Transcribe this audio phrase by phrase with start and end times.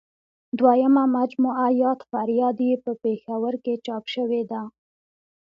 [0.59, 4.61] دویمه مجموعه یاد فریاد یې په پېښور کې چاپ شوې ده.